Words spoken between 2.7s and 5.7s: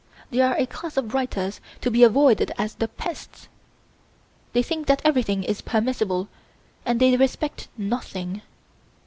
the pest. They think that everything is